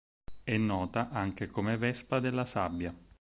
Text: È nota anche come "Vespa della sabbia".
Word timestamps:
È 0.43 0.57
nota 0.57 1.11
anche 1.11 1.45
come 1.45 1.77
"Vespa 1.77 2.19
della 2.19 2.43
sabbia". 2.45 2.91